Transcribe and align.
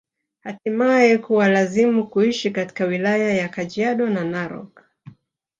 Hatimae 0.43 1.17
kuwalazimu 1.17 2.07
kuishi 2.07 2.51
katika 2.51 2.85
wilaya 2.85 3.33
ya 3.33 3.49
Kajiado 3.49 4.09
na 4.09 4.23
Narok 4.23 4.81